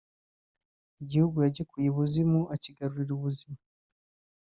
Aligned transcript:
Igihugu 1.03 1.35
yagikuye 1.45 1.85
ibuzimu 1.87 2.41
akigarura 2.55 3.09
ibuzima 3.15 3.59